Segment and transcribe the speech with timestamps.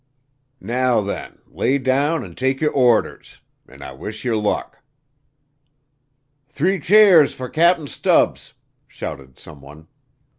[0.59, 3.39] "Now then, lay low an' take yer orders.
[3.67, 4.79] An' I wish yer luck."
[6.49, 8.53] "Three cheers fer Cap'n Stubbs,"
[8.87, 9.85] shouted someone.